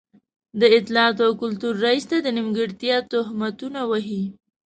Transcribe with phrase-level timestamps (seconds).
[0.59, 4.23] د اطلاعاتو او کلتور رئيس ته د نیمګړتيا تهمتونه وهي.